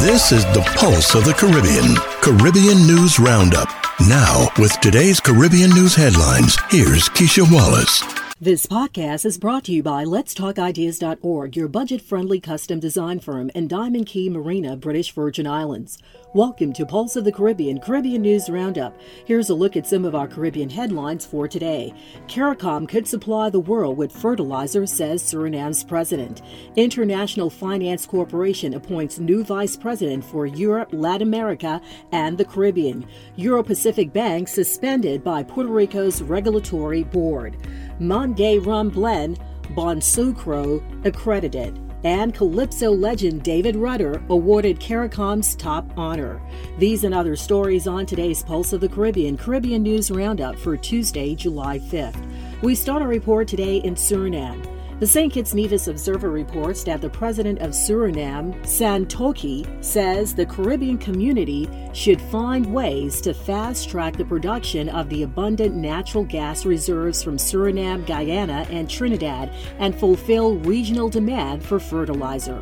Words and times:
This 0.00 0.32
is 0.32 0.46
the 0.46 0.62
pulse 0.76 1.14
of 1.14 1.26
the 1.26 1.34
Caribbean. 1.34 1.94
Caribbean 2.22 2.86
News 2.86 3.20
Roundup. 3.20 3.68
Now, 4.08 4.48
with 4.58 4.72
today's 4.80 5.20
Caribbean 5.20 5.68
news 5.70 5.94
headlines, 5.94 6.56
here's 6.70 7.10
Keisha 7.10 7.44
Wallace. 7.52 8.19
This 8.42 8.64
podcast 8.64 9.26
is 9.26 9.36
brought 9.36 9.64
to 9.64 9.72
you 9.72 9.82
by 9.82 10.06
Let'sTalkIdeas.org, 10.06 11.56
your 11.58 11.68
budget 11.68 12.00
friendly 12.00 12.40
custom 12.40 12.80
design 12.80 13.20
firm 13.20 13.50
in 13.54 13.68
Diamond 13.68 14.06
Key 14.06 14.30
Marina, 14.30 14.78
British 14.78 15.12
Virgin 15.12 15.46
Islands. 15.46 15.98
Welcome 16.32 16.72
to 16.72 16.86
Pulse 16.86 17.16
of 17.16 17.24
the 17.24 17.32
Caribbean 17.32 17.80
Caribbean 17.80 18.22
News 18.22 18.48
Roundup. 18.48 18.98
Here's 19.26 19.50
a 19.50 19.54
look 19.54 19.76
at 19.76 19.86
some 19.86 20.06
of 20.06 20.14
our 20.14 20.26
Caribbean 20.26 20.70
headlines 20.70 21.26
for 21.26 21.48
today. 21.48 21.92
CARICOM 22.28 22.88
could 22.88 23.06
supply 23.06 23.50
the 23.50 23.60
world 23.60 23.98
with 23.98 24.10
fertilizer, 24.10 24.86
says 24.86 25.22
Suriname's 25.22 25.84
president. 25.84 26.40
International 26.76 27.50
Finance 27.50 28.06
Corporation 28.06 28.72
appoints 28.72 29.18
new 29.18 29.44
vice 29.44 29.76
president 29.76 30.24
for 30.24 30.46
Europe, 30.46 30.88
Latin 30.92 31.28
America, 31.28 31.78
and 32.10 32.38
the 32.38 32.46
Caribbean. 32.46 33.06
Euro 33.36 33.62
Pacific 33.62 34.14
Bank 34.14 34.48
suspended 34.48 35.22
by 35.22 35.42
Puerto 35.42 35.68
Rico's 35.68 36.22
regulatory 36.22 37.02
board. 37.02 37.58
Mount 38.30 38.38
Gay 38.38 38.58
Rum 38.60 38.90
Blend, 38.90 39.40
Bonsucro 39.74 40.80
accredited 41.04 41.76
and 42.04 42.32
Calypso 42.32 42.92
legend 42.92 43.42
David 43.42 43.74
Rudder 43.74 44.22
awarded 44.30 44.78
CARICOM's 44.78 45.56
top 45.56 45.84
honor. 45.98 46.40
These 46.78 47.02
and 47.02 47.12
other 47.12 47.34
stories 47.34 47.88
on 47.88 48.06
today's 48.06 48.44
Pulse 48.44 48.72
of 48.72 48.80
the 48.80 48.88
Caribbean 48.88 49.36
Caribbean 49.36 49.82
News 49.82 50.12
Roundup 50.12 50.56
for 50.56 50.76
Tuesday, 50.76 51.34
July 51.34 51.80
5th. 51.80 52.24
We 52.62 52.76
start 52.76 53.02
our 53.02 53.08
report 53.08 53.48
today 53.48 53.78
in 53.78 53.96
Suriname. 53.96 54.64
The 55.00 55.06
St. 55.06 55.32
Kitts 55.32 55.54
Nevis 55.54 55.88
Observer 55.88 56.30
reports 56.30 56.84
that 56.84 57.00
the 57.00 57.08
president 57.08 57.60
of 57.60 57.70
Suriname, 57.70 58.54
Santokhi, 58.64 59.66
says 59.82 60.34
the 60.34 60.44
Caribbean 60.44 60.98
community 60.98 61.70
should 61.94 62.20
find 62.20 62.66
ways 62.66 63.22
to 63.22 63.32
fast 63.32 63.88
track 63.88 64.18
the 64.18 64.26
production 64.26 64.90
of 64.90 65.08
the 65.08 65.22
abundant 65.22 65.74
natural 65.74 66.24
gas 66.24 66.66
reserves 66.66 67.22
from 67.22 67.38
Suriname, 67.38 68.06
Guyana, 68.06 68.66
and 68.68 68.90
Trinidad 68.90 69.50
and 69.78 69.98
fulfill 69.98 70.56
regional 70.56 71.08
demand 71.08 71.64
for 71.64 71.80
fertilizer 71.80 72.60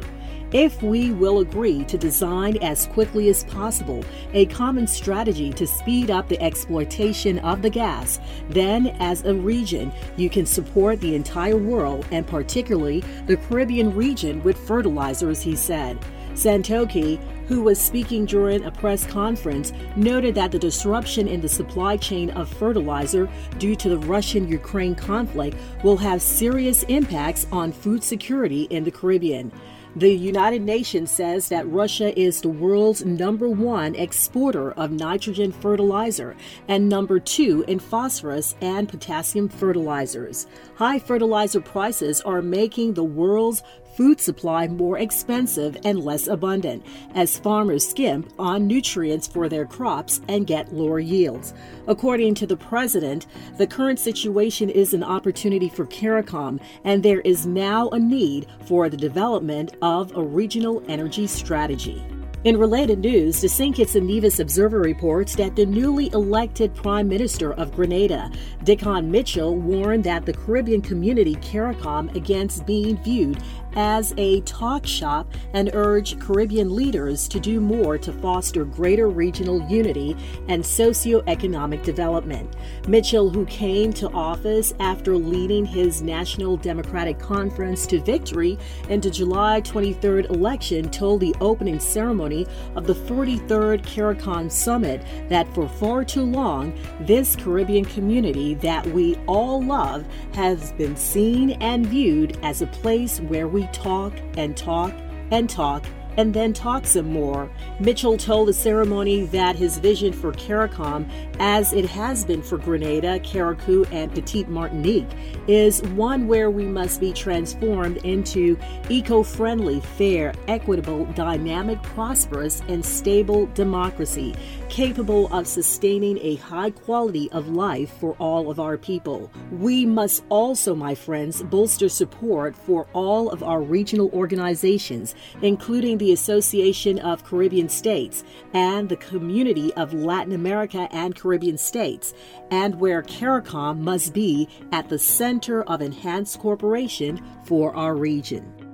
if 0.53 0.83
we 0.83 1.13
will 1.13 1.41
agree 1.41 1.85
to 1.85 1.99
design 1.99 2.57
as 2.63 2.87
quickly 2.87 3.29
as 3.29 3.45
possible 3.45 4.05
a 4.33 4.47
common 4.47 4.87
strategy 4.87 5.53
to 5.53 5.67
speed 5.67 6.11
up 6.11 6.29
the 6.29 6.41
exploitation 6.43 7.39
of 7.41 7.63
the 7.63 7.71
gas, 7.71 8.19
then 8.49 8.89
as 8.99 9.25
a 9.25 9.35
region, 9.35 9.93
you 10.17 10.31
can 10.31 10.47
support 10.47 11.01
the 11.01 11.15
entire 11.15 11.57
world 11.57 12.07
and 12.11 12.27
particularly 12.27 13.01
the 13.27 13.37
Caribbean 13.37 13.95
region 13.95 14.43
with 14.43 14.57
fertilizers, 14.67 15.43
he 15.43 15.55
said. 15.55 15.99
Santokhi, 16.39 17.19
who 17.49 17.63
was 17.63 17.81
speaking 17.81 18.25
during 18.25 18.65
a 18.65 18.71
press 18.71 19.05
conference, 19.05 19.73
noted 19.97 20.37
that 20.37 20.53
the 20.53 20.59
disruption 20.59 21.27
in 21.27 21.41
the 21.41 21.49
supply 21.49 21.97
chain 21.97 22.31
of 22.31 22.49
fertilizer 22.49 23.29
due 23.59 23.75
to 23.75 23.89
the 23.89 23.99
Russian 23.99 24.47
Ukraine 24.47 24.95
conflict 24.95 25.57
will 25.83 25.97
have 25.97 26.23
serious 26.23 26.85
impacts 26.85 27.47
on 27.51 27.73
food 27.73 28.05
security 28.05 28.63
in 28.71 28.85
the 28.85 28.91
Caribbean. 28.91 29.51
The 29.99 30.15
United 30.15 30.63
Nations 30.63 31.11
says 31.11 31.49
that 31.49 31.69
Russia 31.69 32.17
is 32.17 32.41
the 32.41 32.49
world's 32.49 33.05
number 33.05 33.49
one 33.49 33.97
exporter 33.97 34.71
of 34.71 34.93
nitrogen 34.93 35.51
fertilizer 35.51 36.37
and 36.69 36.89
number 36.89 37.19
two 37.19 37.65
in 37.67 37.81
phosphorus 37.81 38.55
and 38.61 38.89
potassium 38.89 39.49
fertilizers. 39.49 40.47
High 40.77 41.01
fertilizer 41.01 41.61
prices 41.61 42.21
are 42.21 42.41
making 42.41 42.95
the 42.95 43.03
world's 43.03 43.65
food 43.99 44.21
supply 44.21 44.69
more 44.69 44.97
expensive 44.97 45.77
and 45.85 46.05
less 46.05 46.29
abundant 46.29 46.87
as 47.17 47.37
farmers 47.37 47.85
skimp 47.85 48.33
on 48.39 48.65
nutrients 48.65 49.27
for 49.27 49.49
their 49.49 49.67
crops 49.67 50.21
and 50.29 50.47
get 50.47 50.73
lower 50.73 51.01
yields. 51.01 51.53
According 51.89 52.37
to 52.37 52.47
the 52.47 52.57
president, 52.57 53.27
the 53.57 53.67
current 53.67 53.99
situation 53.99 54.71
is 54.71 54.95
an 54.95 55.03
opportunity 55.03 55.69
for 55.69 55.85
CARICOM, 55.85 56.61
and 56.85 57.03
there 57.03 57.23
is 57.23 57.45
now 57.45 57.89
a 57.89 57.99
need 57.99 58.47
for 58.67 58.89
the 58.89 58.97
development 58.97 59.75
of 59.83 60.17
a 60.17 60.23
regional 60.23 60.81
energy 60.87 61.27
strategy. 61.27 62.01
In 62.45 62.57
related 62.57 63.01
news, 63.01 63.41
the. 63.41 63.73
Kitts 63.73 63.97
and 63.97 64.07
Nevis 64.07 64.39
Observer 64.39 64.79
reports 64.79 65.35
that 65.35 65.57
the 65.57 65.67
newly 65.67 66.09
elected 66.13 66.73
Prime 66.73 67.09
Minister 67.09 67.53
of 67.55 67.75
Grenada, 67.75 68.31
Dickon 68.63 69.11
Mitchell, 69.11 69.57
warned 69.57 70.05
that 70.05 70.25
the 70.25 70.33
Caribbean 70.33 70.81
community 70.81 71.35
CARICOM 71.35 72.15
against 72.15 72.65
being 72.65 72.97
viewed 73.03 73.43
as 73.75 74.15
a 74.17 74.41
talk 74.43 74.87
shop 74.87 75.33
and 75.53 75.71
urge 75.75 76.19
Caribbean 76.19 76.75
leaders 76.75 77.29
to 77.29 77.41
do 77.41 77.61
more 77.61 77.99
to 77.99 78.13
foster 78.13 78.65
greater 78.65 79.09
regional 79.09 79.61
unity 79.69 80.17
and 80.49 80.65
socio-economic 80.65 81.83
development. 81.83 82.55
Mitchell, 82.87 83.31
who 83.31 83.45
came 83.47 83.93
to 83.93 84.11
office 84.11 84.75
after 84.81 85.17
leading 85.17 85.65
his 85.65 86.03
National 86.03 86.57
Democratic 86.57 87.19
Conference 87.19 87.87
to 87.87 88.01
victory 88.01 88.59
in 88.89 89.01
the 89.01 89.11
July 89.11 89.61
23rd 89.61 90.31
election, 90.31 90.91
told 90.91 91.21
the 91.21 91.35
opening 91.41 91.81
ceremony 91.81 92.47
of 92.75 92.87
the 92.87 92.95
43rd 92.95 93.83
CARICOM 93.85 94.51
Summit 94.51 95.05
that 95.29 95.53
for 95.55 95.69
far 95.69 96.05
too 96.05 96.25
long, 96.25 96.73
this 97.01 97.37
Caribbean 97.37 97.85
community 97.85 98.55
that 98.55 98.87
we 98.89 99.17
all 99.27 99.63
love 99.63 100.05
has 100.35 100.73
been 100.73 100.97
seen 100.97 101.51
and 101.61 101.87
viewed 101.87 102.39
as 102.43 102.63
a 102.63 102.67
place 102.67 103.21
where 103.21 103.49
we 103.49 103.58
talk 103.73 104.13
and 104.37 104.57
talk 104.57 104.93
and 105.31 105.49
talk 105.49 105.85
and 106.19 106.35
then 106.35 106.53
talk 106.53 106.85
some 106.85 107.13
more. 107.13 107.49
Mitchell 107.79 108.17
told 108.17 108.49
the 108.49 108.53
ceremony 108.53 109.25
that 109.27 109.55
his 109.55 109.79
vision 109.79 110.13
for 110.13 110.33
CARICOM, 110.33 111.09
as 111.39 111.73
it 111.73 111.85
has 111.87 112.25
been 112.25 112.43
for 112.43 112.59
Grenada, 112.59 113.21
Carriacou, 113.21 113.91
and 113.93 114.13
Petite 114.13 114.49
Martinique, 114.49 115.09
is 115.47 115.81
one 115.95 116.27
where 116.27 116.51
we 116.51 116.65
must 116.65 116.99
be 116.99 117.13
transformed 117.13 117.99
into 117.99 118.59
eco 118.89 119.23
friendly, 119.23 119.79
fair, 119.81 120.35
equitable, 120.49 121.05
dynamic, 121.15 121.81
prosperous, 121.85 122.63
and 122.67 122.85
stable 122.85 123.47
democracy, 123.55 124.35
capable 124.69 125.33
of 125.33 125.47
sustaining 125.47 126.19
a 126.19 126.37
high 126.37 126.71
quality 126.71 127.31
of 127.33 127.49
life 127.49 127.91
for 127.99 128.15
all 128.19 128.51
of 128.51 128.61
our 128.61 128.77
people. 128.77 129.31
We 129.51 129.87
must 129.87 130.25
also, 130.29 130.75
my 130.75 130.95
friends, 130.95 131.43
bolster 131.43 131.89
support 131.89 132.57
for 132.57 132.87
all 132.93 133.31
of 133.31 133.43
our 133.43 133.61
regional 133.61 134.11
organizations, 134.13 135.15
including 135.43 135.99
the 135.99 136.13
Association 136.13 136.99
of 136.99 137.25
Caribbean 137.25 137.69
States 137.69 138.25
and 138.53 138.89
the 138.89 138.97
Community 138.97 139.73
of 139.75 139.95
Latin 139.95 140.33
America 140.33 140.89
and 140.91 141.17
Caribbean 141.17 141.59
States, 141.59 142.15
and 142.51 142.79
where 142.79 143.03
CARICOM 143.03 143.79
must 143.79 144.13
be 144.13 144.49
at 144.73 144.89
the 144.89 144.99
center 144.99 145.63
of 145.65 145.81
enhanced 145.81 146.39
cooperation 146.39 147.21
for 147.45 147.75
our 147.75 147.97
region. 147.97 148.68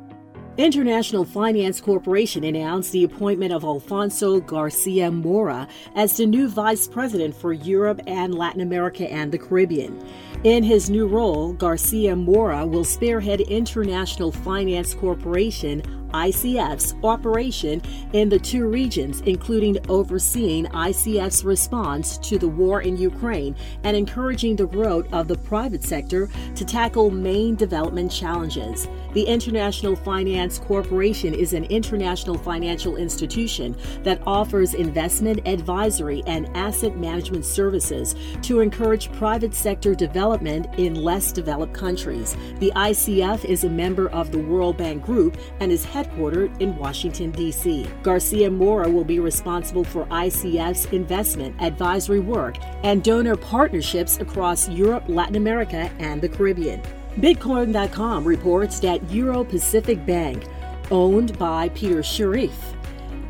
International 0.56 1.24
Finance 1.24 1.80
Corporation 1.80 2.44
announced 2.44 2.92
the 2.92 3.02
appointment 3.02 3.52
of 3.52 3.64
Alfonso 3.64 4.38
Garcia 4.38 5.10
Mora 5.10 5.66
as 5.96 6.16
the 6.16 6.26
new 6.26 6.46
vice 6.46 6.86
president 6.86 7.34
for 7.34 7.52
Europe 7.52 8.00
and 8.06 8.32
Latin 8.36 8.60
America 8.60 9.12
and 9.12 9.32
the 9.32 9.38
Caribbean. 9.38 10.00
In 10.44 10.62
his 10.62 10.90
new 10.90 11.06
role, 11.06 11.54
Garcia 11.54 12.14
Mora 12.14 12.66
will 12.66 12.84
spearhead 12.84 13.40
International 13.40 14.30
Finance 14.30 14.92
Corporation 14.92 15.82
ICF's 16.14 16.94
operation 17.02 17.82
in 18.12 18.28
the 18.28 18.38
two 18.38 18.68
regions, 18.68 19.20
including 19.22 19.76
overseeing 19.88 20.66
ICF's 20.66 21.44
response 21.44 22.18
to 22.18 22.38
the 22.38 22.46
war 22.46 22.82
in 22.82 22.96
Ukraine 22.96 23.56
and 23.82 23.96
encouraging 23.96 24.54
the 24.54 24.66
growth 24.66 25.12
of 25.12 25.26
the 25.26 25.36
private 25.36 25.82
sector 25.82 26.30
to 26.54 26.64
tackle 26.64 27.10
main 27.10 27.56
development 27.56 28.12
challenges. 28.12 28.86
The 29.12 29.24
International 29.24 29.96
Finance 29.96 30.58
Corporation 30.58 31.34
is 31.34 31.52
an 31.52 31.64
international 31.64 32.38
financial 32.38 32.96
institution 32.96 33.76
that 34.04 34.22
offers 34.26 34.74
investment 34.74 35.40
advisory 35.46 36.22
and 36.26 36.48
asset 36.56 36.96
management 36.96 37.44
services 37.44 38.14
to 38.42 38.60
encourage 38.60 39.10
private 39.12 39.54
sector 39.54 39.94
development 39.94 40.33
in 40.42 40.94
less 40.94 41.32
developed 41.32 41.72
countries. 41.72 42.36
The 42.58 42.72
ICF 42.74 43.44
is 43.44 43.64
a 43.64 43.68
member 43.68 44.08
of 44.10 44.32
the 44.32 44.38
World 44.38 44.76
Bank 44.76 45.04
Group 45.04 45.36
and 45.60 45.70
is 45.70 45.86
headquartered 45.86 46.60
in 46.60 46.76
Washington, 46.76 47.30
D.C. 47.30 47.86
Garcia 48.02 48.50
Mora 48.50 48.88
will 48.88 49.04
be 49.04 49.20
responsible 49.20 49.84
for 49.84 50.06
ICF's 50.06 50.86
investment, 50.86 51.54
advisory 51.60 52.20
work, 52.20 52.56
and 52.82 53.02
donor 53.02 53.36
partnerships 53.36 54.18
across 54.18 54.68
Europe, 54.68 55.04
Latin 55.08 55.36
America, 55.36 55.90
and 55.98 56.20
the 56.20 56.28
Caribbean. 56.28 56.82
Bitcoin.com 57.16 58.24
reports 58.24 58.80
that 58.80 59.08
Euro 59.10 59.44
Pacific 59.44 60.04
Bank, 60.04 60.44
owned 60.90 61.38
by 61.38 61.68
Peter 61.70 62.02
Schiff, 62.02 62.74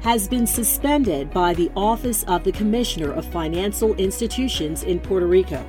has 0.05 0.29
been 0.29 0.47
suspended 0.47 1.31
by 1.31 1.55
the 1.55 1.71
Office 1.75 2.25
of 2.25 2.45
the 2.45 2.53
Commissioner 2.53 3.13
of 3.13 3.25
Financial 3.25 3.95
Institutions 3.95 4.83
in 4.83 5.01
Puerto 5.01 5.27
Rico. 5.27 5.65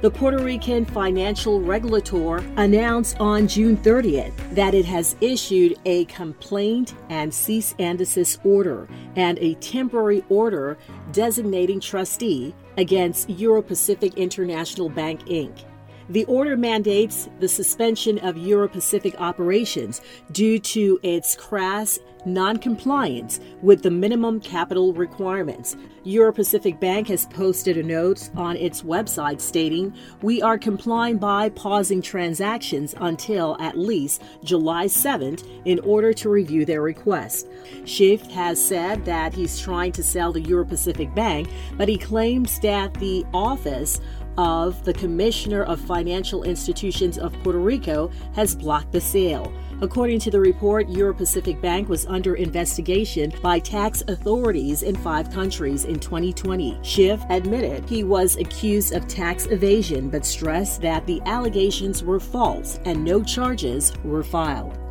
The 0.00 0.12
Puerto 0.12 0.38
Rican 0.38 0.84
financial 0.84 1.60
regulator 1.60 2.36
announced 2.56 3.18
on 3.18 3.48
June 3.48 3.76
30th 3.78 4.32
that 4.54 4.72
it 4.72 4.84
has 4.84 5.16
issued 5.20 5.76
a 5.86 6.04
complaint 6.04 6.94
and 7.08 7.34
cease 7.34 7.74
and 7.80 7.98
desist 7.98 8.38
order 8.44 8.86
and 9.16 9.40
a 9.40 9.54
temporary 9.54 10.24
order 10.28 10.78
designating 11.10 11.80
trustee 11.80 12.54
against 12.76 13.28
Euro 13.28 13.60
Pacific 13.60 14.14
International 14.16 14.88
Bank 14.88 15.22
Inc. 15.26 15.64
The 16.10 16.24
order 16.24 16.56
mandates 16.56 17.28
the 17.38 17.48
suspension 17.48 18.18
of 18.20 18.38
Euro 18.38 18.66
Pacific 18.66 19.14
operations 19.20 20.00
due 20.32 20.58
to 20.60 20.98
its 21.02 21.36
crass 21.36 21.98
non-compliance 22.24 23.40
with 23.62 23.82
the 23.82 23.90
minimum 23.90 24.40
capital 24.40 24.92
requirements. 24.92 25.76
Euro 26.04 26.32
Pacific 26.32 26.80
Bank 26.80 27.08
has 27.08 27.26
posted 27.26 27.76
a 27.76 27.82
note 27.82 28.30
on 28.36 28.56
its 28.56 28.82
website 28.82 29.40
stating, 29.40 29.92
"We 30.22 30.40
are 30.42 30.58
complying 30.58 31.18
by 31.18 31.50
pausing 31.50 32.02
transactions 32.02 32.94
until 32.98 33.56
at 33.60 33.78
least 33.78 34.22
July 34.42 34.86
7th 34.86 35.44
in 35.64 35.78
order 35.80 36.12
to 36.14 36.28
review 36.28 36.64
their 36.64 36.82
request." 36.82 37.46
Schiff 37.84 38.22
has 38.30 38.60
said 38.60 39.04
that 39.04 39.34
he's 39.34 39.60
trying 39.60 39.92
to 39.92 40.02
sell 40.02 40.32
the 40.32 40.40
Euro 40.42 40.64
Pacific 40.64 41.14
Bank, 41.14 41.48
but 41.76 41.88
he 41.88 41.98
claims 41.98 42.58
that 42.60 42.94
the 42.94 43.24
office 43.32 44.00
of 44.38 44.82
the 44.84 44.94
Commissioner 44.94 45.64
of 45.64 45.80
Financial 45.80 46.44
Institutions 46.44 47.18
of 47.18 47.34
Puerto 47.42 47.58
Rico 47.58 48.10
has 48.34 48.54
blocked 48.54 48.92
the 48.92 49.00
sale. 49.00 49.52
According 49.80 50.20
to 50.20 50.30
the 50.30 50.40
report, 50.40 50.88
Euro 50.88 51.14
Pacific 51.14 51.60
Bank 51.60 51.88
was 51.88 52.06
under 52.06 52.34
investigation 52.36 53.32
by 53.42 53.58
tax 53.58 54.02
authorities 54.08 54.82
in 54.82 54.96
five 54.96 55.30
countries 55.30 55.84
in 55.84 56.00
2020. 56.00 56.78
Schiff 56.82 57.20
admitted 57.30 57.88
he 57.88 58.02
was 58.02 58.36
accused 58.36 58.92
of 58.92 59.06
tax 59.06 59.46
evasion 59.46 60.08
but 60.08 60.24
stressed 60.24 60.80
that 60.82 61.06
the 61.06 61.20
allegations 61.26 62.02
were 62.02 62.20
false 62.20 62.80
and 62.86 63.04
no 63.04 63.22
charges 63.22 63.92
were 64.04 64.22
filed. 64.22 64.87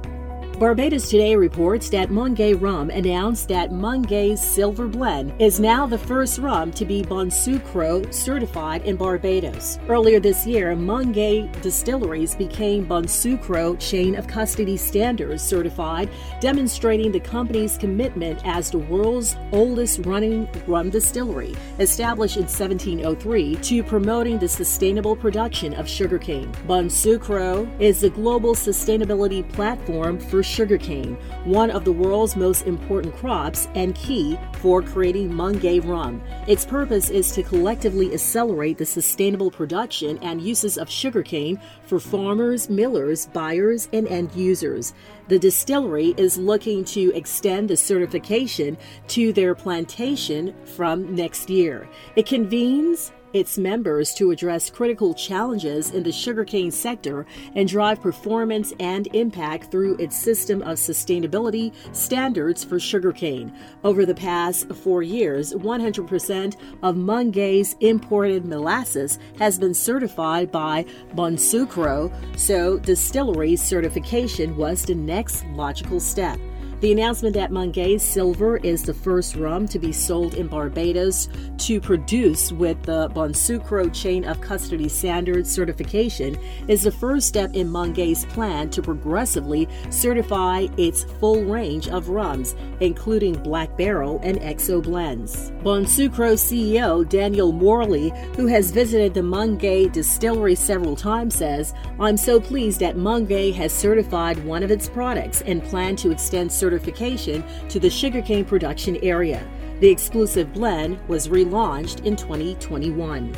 Barbados 0.59 1.11
Today 1.11 1.35
reports 1.35 1.87
that 1.91 2.09
Mount 2.09 2.33
Gay 2.33 2.55
Rum 2.55 2.89
announced 2.89 3.47
that 3.49 3.71
Mount 3.71 4.07
Gay's 4.07 4.41
Silver 4.41 4.87
Blend 4.87 5.39
is 5.39 5.59
now 5.59 5.85
the 5.85 5.99
first 5.99 6.39
rum 6.39 6.71
to 6.71 6.83
be 6.83 7.03
Bonsucro 7.03 8.11
certified 8.11 8.81
in 8.81 8.95
Barbados. 8.95 9.77
Earlier 9.87 10.19
this 10.19 10.47
year, 10.47 10.75
Mount 10.75 11.13
Gay 11.13 11.47
Distilleries 11.61 12.33
became 12.33 12.87
Bonsucro 12.87 13.79
Chain 13.79 14.15
of 14.15 14.25
Custody 14.25 14.77
Standards 14.77 15.43
certified, 15.43 16.09
demonstrating 16.39 17.11
the 17.11 17.19
company's 17.19 17.77
commitment 17.77 18.41
as 18.43 18.71
the 18.71 18.79
world's 18.79 19.35
oldest 19.51 20.07
running 20.07 20.49
rum 20.65 20.89
distillery, 20.89 21.55
established 21.77 22.37
in 22.37 22.45
1703, 22.45 23.57
to 23.57 23.83
promoting 23.83 24.39
the 24.39 24.47
sustainable 24.47 25.15
production 25.15 25.75
of 25.75 25.87
sugarcane. 25.87 26.51
Bonsucro 26.65 27.69
is 27.79 28.01
the 28.01 28.09
global 28.09 28.55
sustainability 28.55 29.47
platform 29.53 30.19
for 30.19 30.46
sugarcane, 30.47 31.15
one 31.43 31.69
of 31.69 31.85
the 31.85 31.91
world's 31.91 32.35
most 32.35 32.65
important 32.65 33.15
crops 33.15 33.67
and 33.75 33.93
key 33.95 34.39
for 34.61 34.81
creating 34.81 35.33
Mount 35.33 35.61
Gay 35.61 35.79
rum. 35.79 36.21
Its 36.47 36.65
purpose 36.65 37.09
is 37.09 37.31
to 37.33 37.43
collectively 37.43 38.13
accelerate 38.13 38.77
the 38.77 38.85
sustainable 38.85 39.51
production 39.51 40.17
and 40.19 40.41
uses 40.41 40.77
of 40.77 40.89
sugarcane 40.89 41.59
for 41.83 41.99
farmers, 41.99 42.69
millers, 42.69 43.27
buyers, 43.27 43.89
and 43.93 44.07
end 44.07 44.33
users. 44.33 44.93
The 45.27 45.39
distillery 45.39 46.13
is 46.17 46.37
looking 46.37 46.85
to 46.85 47.13
extend 47.13 47.69
the 47.69 47.75
certification 47.75 48.77
to 49.09 49.33
their 49.33 49.55
plantation 49.55 50.55
from 50.63 51.15
next 51.15 51.49
year. 51.49 51.89
It 52.15 52.25
convenes 52.25 53.11
its 53.33 53.57
members 53.57 54.13
to 54.15 54.31
address 54.31 54.69
critical 54.69 55.13
challenges 55.13 55.91
in 55.91 56.03
the 56.03 56.11
sugarcane 56.11 56.71
sector 56.71 57.25
and 57.55 57.67
drive 57.67 58.01
performance 58.01 58.73
and 58.79 59.07
impact 59.13 59.69
through 59.69 59.97
its 59.97 60.15
system 60.15 60.61
of 60.61 60.77
sustainability 60.77 61.73
standards 61.91 62.63
for 62.63 62.79
sugarcane. 62.79 63.53
Over 63.83 64.05
the 64.05 64.15
past 64.15 64.71
four 64.73 65.03
years, 65.03 65.53
100% 65.53 66.55
of 66.81 66.95
Mount 66.95 67.31
Gay's 67.31 67.75
imported 67.81 68.45
molasses 68.45 69.19
has 69.37 69.59
been 69.59 69.73
certified 69.73 70.51
by 70.51 70.85
Bonsucro, 71.13 72.11
so 72.37 72.79
distillery 72.79 73.55
certification 73.55 74.55
was 74.55 74.83
the 74.83 74.95
next 74.95 75.16
logical 75.55 75.99
step. 75.99 76.39
The 76.79 76.91
announcement 76.91 77.33
that 77.33 77.51
Mount 77.51 77.73
Gay 77.73 77.97
Silver 77.97 78.57
is 78.57 78.83
the 78.83 78.93
first 78.93 79.35
rum 79.35 79.67
to 79.69 79.79
be 79.79 79.91
sold 79.91 80.35
in 80.35 80.47
Barbados 80.47 81.27
to 81.57 81.81
produce 81.81 82.51
with 82.51 82.79
the 82.83 83.09
Bonsucro 83.15 83.91
Chain 83.91 84.23
of 84.25 84.39
Custody 84.41 84.87
Standards 84.87 85.51
certification 85.51 86.37
is 86.67 86.83
the 86.83 86.91
first 86.91 87.27
step 87.27 87.55
in 87.55 87.67
Mount 87.67 87.95
Gay's 87.95 88.25
plan 88.25 88.69
to 88.69 88.83
progressively 88.83 89.67
certify 89.89 90.67
its 90.77 91.05
full 91.19 91.43
range 91.45 91.87
of 91.87 92.09
rums, 92.09 92.55
including 92.79 93.33
Black 93.41 93.75
Barrel 93.75 94.19
and 94.21 94.39
XO 94.41 94.83
blends. 94.83 95.49
Bonsucro 95.63 96.35
CEO 96.35 97.09
Daniel 97.09 97.51
Morley, 97.51 98.13
who 98.35 98.45
has 98.45 98.69
visited 98.69 99.15
the 99.15 99.23
Mount 99.23 99.57
Gay 99.57 99.89
distillery 99.89 100.53
several 100.53 100.95
times, 100.95 101.33
says, 101.33 101.73
I'm 101.99 102.17
so 102.17 102.39
pleased 102.39 102.81
that 102.81 102.97
Mount 102.97 103.27
Gay 103.27 103.49
has 103.53 103.73
certified 103.73 104.45
one 104.45 104.61
of 104.61 104.69
its 104.69 104.87
products 104.87 105.41
and 105.41 105.63
plan 105.63 105.95
to 105.95 106.11
extend 106.11 106.51
certification 106.51 106.66
certification 106.67 107.45
to 107.69 107.79
the 107.79 107.89
sugarcane 107.89 108.43
production 108.43 108.97
area. 109.01 109.47
The 109.79 109.87
exclusive 109.87 110.51
blend 110.53 110.99
was 111.07 111.29
relaunched 111.29 112.05
in 112.05 112.17
2021. 112.17 113.33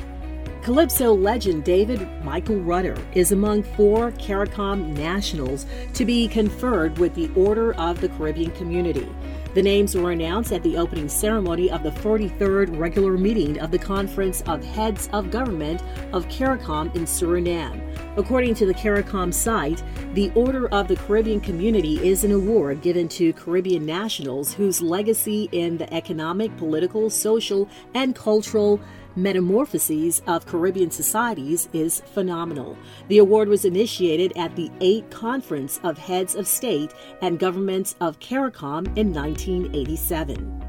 Calypso 0.64 1.14
legend 1.14 1.64
David 1.64 2.08
Michael 2.24 2.60
Rudder 2.60 2.98
is 3.14 3.32
among 3.32 3.64
four 3.64 4.12
CARICOM 4.14 4.98
nationals 4.98 5.68
to 5.94 6.06
be 6.06 6.28
conferred 6.28 6.98
with 6.98 7.14
the 7.14 7.30
Order 7.36 7.74
of 7.76 8.02
the 8.02 8.10
Caribbean 8.10 8.52
Community. 8.52 9.08
The 9.54 9.64
names 9.64 9.96
were 9.96 10.12
announced 10.12 10.52
at 10.52 10.64
the 10.64 10.78
opening 10.78 11.08
ceremony 11.08 11.72
of 11.72 11.84
the 11.84 11.92
43rd 11.92 12.78
regular 12.80 13.18
meeting 13.18 13.60
of 13.60 13.72
the 13.72 13.80
Conference 13.80 14.42
of 14.48 14.64
Heads 14.64 15.08
of 15.14 15.32
Government 15.32 15.82
of 16.14 16.28
CARICOM 16.28 16.96
in 16.96 17.06
Suriname. 17.06 17.89
According 18.18 18.56
to 18.56 18.66
the 18.66 18.74
CARICOM 18.74 19.34
site, 19.34 19.84
the 20.14 20.32
Order 20.36 20.68
of 20.70 20.88
the 20.88 20.96
Caribbean 20.96 21.40
Community 21.40 22.06
is 22.08 22.24
an 22.24 22.32
award 22.32 22.82
given 22.82 23.08
to 23.10 23.34
Caribbean 23.34 23.86
nationals 23.86 24.54
whose 24.54 24.82
legacy 24.82 25.50
in 25.52 25.78
the 25.78 25.92
economic, 25.94 26.56
political, 26.58 27.10
social, 27.10 27.70
and 27.94 28.16
cultural 28.16 28.80
Metamorphoses 29.16 30.22
of 30.28 30.46
Caribbean 30.46 30.92
Societies 30.92 31.68
is 31.74 32.02
phenomenal. 32.14 32.78
The 33.08 33.18
award 33.18 33.50
was 33.50 33.66
initiated 33.66 34.34
at 34.38 34.56
the 34.56 34.70
8th 34.80 35.10
Conference 35.10 35.80
of 35.84 35.98
Heads 35.98 36.36
of 36.36 36.48
State 36.48 36.94
and 37.22 37.40
Governments 37.40 37.96
of 38.00 38.20
CARICOM 38.20 38.98
in 38.98 39.14
1987. 39.14 40.64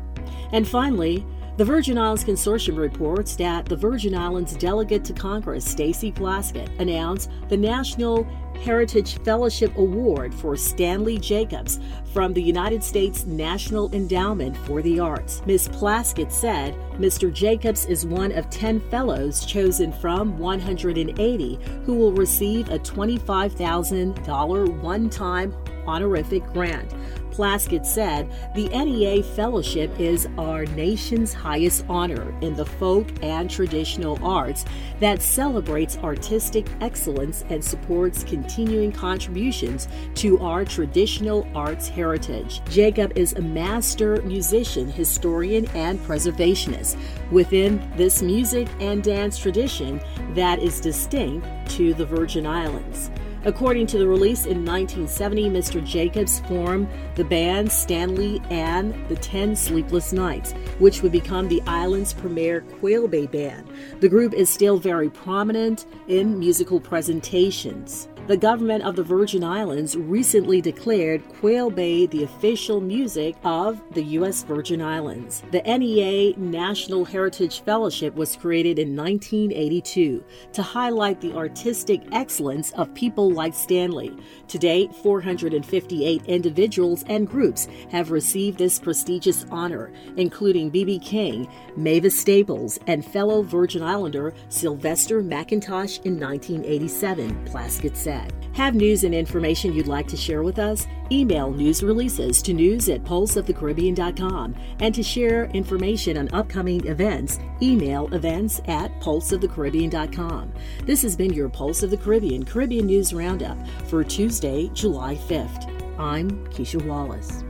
And 0.52 0.66
finally, 0.66 1.24
the 1.60 1.64
Virgin 1.66 1.98
Islands 1.98 2.24
Consortium 2.24 2.78
reports 2.78 3.36
that 3.36 3.66
the 3.66 3.76
Virgin 3.76 4.14
Islands 4.14 4.56
delegate 4.56 5.04
to 5.04 5.12
Congress, 5.12 5.62
Stacey 5.62 6.10
Plaskett, 6.10 6.70
announced 6.80 7.30
the 7.50 7.56
National 7.58 8.26
Heritage 8.64 9.18
Fellowship 9.24 9.76
Award 9.76 10.34
for 10.34 10.56
Stanley 10.56 11.18
Jacobs 11.18 11.78
from 12.14 12.32
the 12.32 12.42
United 12.42 12.82
States 12.82 13.26
National 13.26 13.94
Endowment 13.94 14.56
for 14.56 14.80
the 14.80 15.00
Arts. 15.00 15.42
Ms. 15.44 15.68
Plaskett 15.68 16.32
said 16.32 16.74
Mr. 16.92 17.30
Jacobs 17.30 17.84
is 17.84 18.06
one 18.06 18.32
of 18.32 18.48
10 18.48 18.80
fellows 18.88 19.44
chosen 19.44 19.92
from 19.92 20.38
180 20.38 21.58
who 21.84 21.94
will 21.94 22.12
receive 22.12 22.70
a 22.70 22.78
$25,000 22.78 24.80
one 24.80 25.10
time 25.10 25.54
honorific 25.90 26.44
grant. 26.52 26.94
Plaskett 27.30 27.86
said, 27.86 28.30
The 28.54 28.68
NEA 28.68 29.22
Fellowship 29.22 29.98
is 29.98 30.28
our 30.36 30.66
nation's 30.66 31.32
highest 31.32 31.84
honor 31.88 32.34
in 32.42 32.54
the 32.54 32.66
folk 32.66 33.06
and 33.22 33.50
traditional 33.50 34.18
arts 34.22 34.64
that 35.00 35.22
celebrates 35.22 35.96
artistic 35.98 36.66
excellence 36.80 37.44
and 37.48 37.64
supports 37.64 38.24
continuing 38.24 38.92
contributions 38.92 39.88
to 40.16 40.38
our 40.40 40.64
traditional 40.64 41.46
arts 41.54 41.88
heritage. 41.88 42.60
Jacob 42.68 43.16
is 43.16 43.32
a 43.34 43.42
master 43.42 44.20
musician, 44.22 44.88
historian, 44.90 45.66
and 45.74 45.98
preservationist 46.00 46.96
within 47.30 47.90
this 47.96 48.22
music 48.22 48.68
and 48.80 49.02
dance 49.02 49.38
tradition 49.38 50.00
that 50.34 50.58
is 50.58 50.80
distinct 50.80 51.46
to 51.70 51.94
the 51.94 52.04
Virgin 52.04 52.46
Islands. 52.46 53.10
According 53.44 53.86
to 53.88 53.98
the 53.98 54.06
release 54.06 54.44
in 54.44 54.66
1970, 54.66 55.48
Mr. 55.48 55.84
Jacobs 55.84 56.40
formed 56.40 56.88
the 57.14 57.24
band 57.24 57.72
Stanley 57.72 58.42
and 58.50 58.94
the 59.08 59.16
Ten 59.16 59.56
Sleepless 59.56 60.12
Nights, 60.12 60.52
which 60.78 61.00
would 61.02 61.12
become 61.12 61.48
the 61.48 61.62
island's 61.66 62.12
premier 62.12 62.60
Quelbe 62.60 63.30
band. 63.30 63.66
The 64.00 64.10
group 64.10 64.34
is 64.34 64.50
still 64.50 64.76
very 64.76 65.08
prominent 65.08 65.86
in 66.06 66.38
musical 66.38 66.80
presentations. 66.80 68.08
The 68.30 68.36
government 68.36 68.84
of 68.84 68.94
the 68.94 69.02
Virgin 69.02 69.42
Islands 69.42 69.96
recently 69.96 70.60
declared 70.60 71.28
Quelbe 71.40 72.08
the 72.10 72.22
official 72.22 72.80
music 72.80 73.34
of 73.42 73.82
the 73.94 74.04
U.S. 74.04 74.44
Virgin 74.44 74.80
Islands. 74.80 75.42
The 75.50 75.62
NEA 75.62 76.38
National 76.38 77.04
Heritage 77.04 77.62
Fellowship 77.62 78.14
was 78.14 78.36
created 78.36 78.78
in 78.78 78.94
1982 78.94 80.22
to 80.52 80.62
highlight 80.62 81.20
the 81.20 81.34
artistic 81.34 82.02
excellence 82.12 82.70
of 82.74 82.94
people 82.94 83.32
like 83.32 83.52
Stanley. 83.52 84.16
Today, 84.46 84.88
458 85.02 86.24
individuals 86.26 87.04
and 87.08 87.26
groups 87.26 87.66
have 87.90 88.12
received 88.12 88.58
this 88.58 88.78
prestigious 88.78 89.44
honor, 89.50 89.90
including 90.16 90.70
B.B. 90.70 91.00
King, 91.00 91.48
Mavis 91.76 92.20
Staples, 92.20 92.78
and 92.86 93.04
fellow 93.04 93.42
Virgin 93.42 93.82
Islander 93.82 94.32
Sylvester 94.50 95.20
McIntosh 95.20 96.00
in 96.04 96.20
1987, 96.20 97.46
Plaskett 97.46 97.96
said. 97.96 98.19
Have 98.54 98.74
news 98.74 99.04
and 99.04 99.14
information 99.14 99.72
you'd 99.72 99.86
like 99.86 100.08
to 100.08 100.16
share 100.16 100.42
with 100.42 100.58
us? 100.58 100.86
Email 101.12 101.50
news 101.50 101.82
releases 101.82 102.42
to 102.42 102.52
news 102.52 102.88
at 102.88 103.04
pulseofthecaribbean.com. 103.04 104.54
And 104.80 104.94
to 104.94 105.02
share 105.02 105.44
information 105.46 106.18
on 106.18 106.28
upcoming 106.32 106.86
events, 106.86 107.38
email 107.62 108.12
events 108.12 108.60
at 108.66 108.92
pulseofthecaribbean.com. 109.00 110.52
This 110.84 111.02
has 111.02 111.16
been 111.16 111.32
your 111.32 111.48
Pulse 111.48 111.82
of 111.82 111.90
the 111.90 111.96
Caribbean 111.96 112.44
Caribbean 112.44 112.86
News 112.86 113.14
Roundup 113.14 113.56
for 113.86 114.04
Tuesday, 114.04 114.68
July 114.74 115.14
5th. 115.14 115.98
I'm 115.98 116.30
Keisha 116.48 116.84
Wallace. 116.84 117.44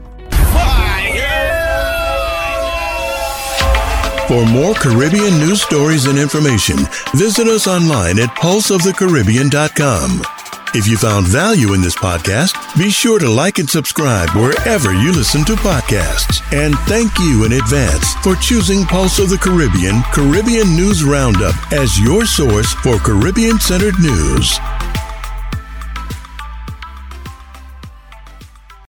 For 4.27 4.45
more 4.45 4.73
Caribbean 4.75 5.37
news 5.39 5.61
stories 5.61 6.05
and 6.05 6.17
information, 6.17 6.77
visit 7.15 7.47
us 7.47 7.67
online 7.67 8.17
at 8.17 8.29
pulseofthecaribbean.com. 8.29 10.40
If 10.73 10.87
you 10.87 10.95
found 10.95 11.27
value 11.27 11.73
in 11.73 11.81
this 11.81 11.97
podcast, 11.97 12.55
be 12.77 12.89
sure 12.89 13.19
to 13.19 13.29
like 13.29 13.59
and 13.59 13.69
subscribe 13.69 14.29
wherever 14.29 14.93
you 14.93 15.11
listen 15.11 15.43
to 15.45 15.55
podcasts. 15.55 16.41
And 16.53 16.75
thank 16.87 17.11
you 17.19 17.43
in 17.43 17.51
advance 17.51 18.13
for 18.23 18.35
choosing 18.37 18.85
Pulse 18.85 19.19
of 19.19 19.29
the 19.29 19.37
Caribbean 19.37 20.01
Caribbean 20.13 20.73
News 20.73 21.03
Roundup 21.03 21.55
as 21.73 21.99
your 21.99 22.25
source 22.25 22.71
for 22.75 22.97
Caribbean 22.99 23.59
centered 23.59 23.99
news. 23.99 24.57